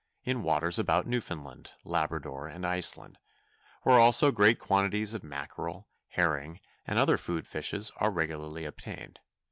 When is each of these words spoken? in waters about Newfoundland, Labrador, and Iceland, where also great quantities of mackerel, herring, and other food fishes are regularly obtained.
in 0.23 0.41
waters 0.41 0.79
about 0.79 1.05
Newfoundland, 1.05 1.73
Labrador, 1.83 2.47
and 2.47 2.65
Iceland, 2.65 3.19
where 3.83 3.99
also 3.99 4.31
great 4.31 4.57
quantities 4.57 5.13
of 5.13 5.23
mackerel, 5.23 5.85
herring, 6.07 6.59
and 6.87 6.97
other 6.97 7.19
food 7.19 7.45
fishes 7.45 7.91
are 7.97 8.09
regularly 8.09 8.65
obtained. 8.65 9.19